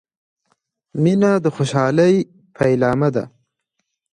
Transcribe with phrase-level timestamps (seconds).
[1.01, 2.15] •مینه د خوشحالۍ
[2.57, 3.23] پیلامه ده.